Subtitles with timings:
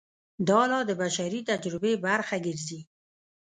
[0.47, 2.79] دا لار د بشري تجربې برخه ګرځي.